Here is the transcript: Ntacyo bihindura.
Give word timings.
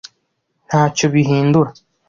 Ntacyo 0.67 1.05
bihindura. 1.13 1.71